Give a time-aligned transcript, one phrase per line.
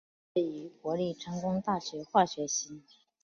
[0.33, 2.81] 毕业于国立成功大学化学系。